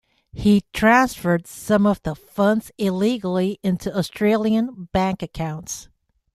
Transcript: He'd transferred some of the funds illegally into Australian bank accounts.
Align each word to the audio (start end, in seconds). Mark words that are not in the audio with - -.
He'd 0.33 0.63
transferred 0.73 1.45
some 1.45 1.85
of 1.85 2.01
the 2.01 2.15
funds 2.15 2.71
illegally 2.79 3.59
into 3.61 3.95
Australian 3.95 4.87
bank 4.91 5.21
accounts. 5.21 5.89